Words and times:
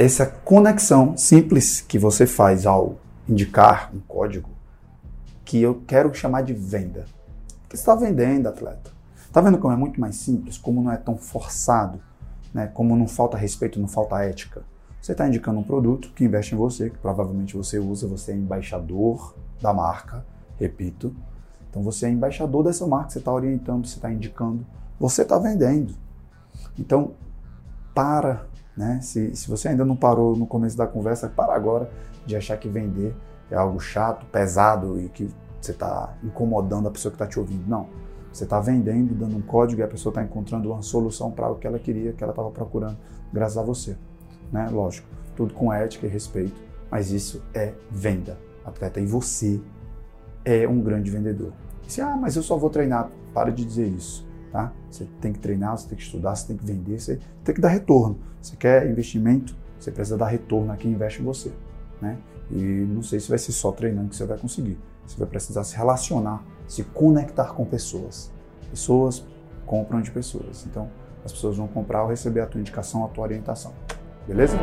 essa 0.00 0.24
conexão 0.24 1.16
simples 1.16 1.80
que 1.80 1.98
você 1.98 2.24
faz 2.24 2.64
ao 2.64 3.00
indicar 3.28 3.90
um 3.92 3.98
código 3.98 4.48
que 5.44 5.60
eu 5.60 5.82
quero 5.88 6.14
chamar 6.14 6.42
de 6.42 6.54
venda. 6.54 7.04
Porque 7.62 7.76
você 7.76 7.82
está 7.82 7.96
vendendo, 7.96 8.46
atleta. 8.46 8.92
Está 9.16 9.40
vendo 9.40 9.58
como 9.58 9.74
é 9.74 9.76
muito 9.76 10.00
mais 10.00 10.14
simples, 10.14 10.56
como 10.56 10.80
não 10.80 10.92
é 10.92 10.96
tão 10.96 11.16
forçado, 11.16 12.00
né? 12.54 12.68
como 12.68 12.96
não 12.96 13.08
falta 13.08 13.36
respeito, 13.36 13.80
não 13.80 13.88
falta 13.88 14.22
ética. 14.22 14.62
Você 15.02 15.12
está 15.12 15.26
indicando 15.26 15.58
um 15.58 15.64
produto 15.64 16.12
que 16.14 16.24
investe 16.24 16.54
em 16.54 16.58
você, 16.58 16.90
que 16.90 16.98
provavelmente 16.98 17.56
você 17.56 17.80
usa, 17.80 18.06
você 18.06 18.30
é 18.30 18.36
embaixador 18.36 19.34
da 19.60 19.74
marca, 19.74 20.24
repito. 20.60 21.12
Então 21.68 21.82
você 21.82 22.06
é 22.06 22.10
embaixador 22.10 22.62
dessa 22.62 22.86
marca, 22.86 23.10
você 23.10 23.18
está 23.18 23.32
orientando, 23.32 23.84
você 23.84 23.96
está 23.96 24.12
indicando, 24.12 24.64
você 24.98 25.22
está 25.22 25.40
vendendo. 25.40 25.92
Então, 26.78 27.14
para 27.92 28.46
né? 28.78 29.00
Se, 29.02 29.34
se 29.34 29.48
você 29.48 29.68
ainda 29.68 29.84
não 29.84 29.96
parou 29.96 30.36
no 30.36 30.46
começo 30.46 30.76
da 30.76 30.86
conversa, 30.86 31.28
para 31.28 31.52
agora 31.52 31.90
de 32.24 32.36
achar 32.36 32.56
que 32.56 32.68
vender 32.68 33.12
é 33.50 33.56
algo 33.56 33.80
chato, 33.80 34.24
pesado 34.26 35.00
e 35.00 35.08
que 35.08 35.28
você 35.60 35.72
está 35.72 36.16
incomodando 36.22 36.86
a 36.86 36.90
pessoa 36.92 37.10
que 37.10 37.16
está 37.16 37.26
te 37.26 37.40
ouvindo. 37.40 37.66
Não. 37.66 37.88
Você 38.32 38.44
está 38.44 38.60
vendendo, 38.60 39.14
dando 39.14 39.36
um 39.36 39.42
código 39.42 39.80
e 39.80 39.84
a 39.84 39.88
pessoa 39.88 40.12
está 40.12 40.22
encontrando 40.22 40.70
uma 40.70 40.80
solução 40.80 41.32
para 41.32 41.50
o 41.50 41.56
que 41.56 41.66
ela 41.66 41.78
queria, 41.78 42.12
que 42.12 42.22
ela 42.22 42.30
estava 42.30 42.50
procurando, 42.52 42.96
graças 43.32 43.58
a 43.58 43.62
você. 43.62 43.96
Né? 44.52 44.68
Lógico, 44.70 45.08
tudo 45.34 45.52
com 45.54 45.72
ética 45.72 46.06
e 46.06 46.10
respeito, 46.10 46.54
mas 46.88 47.10
isso 47.10 47.42
é 47.52 47.74
venda, 47.90 48.38
atleta. 48.64 49.00
E 49.00 49.06
você 49.06 49.60
é 50.44 50.68
um 50.68 50.80
grande 50.80 51.10
vendedor. 51.10 51.52
E 51.84 51.92
se, 51.92 52.00
ah, 52.00 52.16
mas 52.16 52.36
eu 52.36 52.44
só 52.44 52.56
vou 52.56 52.70
treinar. 52.70 53.10
Para 53.34 53.50
de 53.50 53.64
dizer 53.64 53.88
isso. 53.88 54.27
Tá? 54.50 54.72
Você 54.90 55.06
tem 55.20 55.32
que 55.32 55.38
treinar, 55.38 55.76
você 55.76 55.88
tem 55.88 55.96
que 55.96 56.04
estudar, 56.04 56.34
você 56.34 56.46
tem 56.46 56.56
que 56.56 56.64
vender, 56.64 57.00
você 57.00 57.18
tem 57.44 57.54
que 57.54 57.60
dar 57.60 57.68
retorno. 57.68 58.18
Você 58.40 58.56
quer 58.56 58.88
investimento, 58.90 59.54
você 59.78 59.90
precisa 59.90 60.16
dar 60.16 60.26
retorno 60.26 60.72
a 60.72 60.76
quem 60.76 60.92
investe 60.92 61.20
em 61.20 61.24
você. 61.24 61.52
Né? 62.00 62.18
E 62.50 62.56
não 62.56 63.02
sei 63.02 63.20
se 63.20 63.28
vai 63.28 63.38
ser 63.38 63.52
só 63.52 63.72
treinando 63.72 64.08
que 64.08 64.16
você 64.16 64.24
vai 64.24 64.38
conseguir. 64.38 64.78
Você 65.06 65.18
vai 65.18 65.28
precisar 65.28 65.64
se 65.64 65.76
relacionar, 65.76 66.42
se 66.66 66.84
conectar 66.84 67.52
com 67.52 67.64
pessoas. 67.64 68.30
Pessoas 68.70 69.24
compram 69.66 70.00
de 70.00 70.10
pessoas. 70.10 70.66
Então, 70.66 70.88
as 71.24 71.32
pessoas 71.32 71.56
vão 71.56 71.66
comprar 71.66 72.02
ou 72.02 72.08
receber 72.08 72.40
a 72.40 72.46
tua 72.46 72.60
indicação, 72.60 73.04
a 73.04 73.08
tua 73.08 73.24
orientação. 73.24 73.72
Beleza? 74.26 74.56